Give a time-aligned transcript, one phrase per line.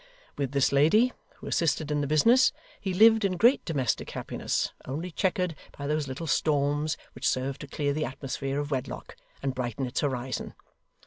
[0.35, 5.11] With this lady (who assisted in the business) he lived in great domestic happiness, only
[5.11, 9.85] chequered by those little storms which serve to clear the atmosphere of wedlock, and brighten
[9.85, 10.55] its horizon.